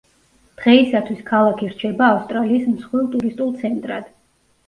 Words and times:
დღეისათვის 0.59 1.19
ქალაქი 1.27 1.67
რჩება 1.73 2.07
ავსტრალიის 2.13 2.65
მსხვილ 2.71 3.05
ტურისტულ 3.17 3.51
ცენტრად. 3.61 4.09